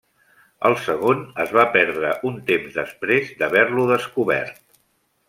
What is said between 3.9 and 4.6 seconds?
descobert.